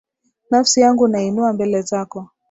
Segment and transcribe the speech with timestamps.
[0.49, 2.29] Nafsi yangu, naiinua mbele zako.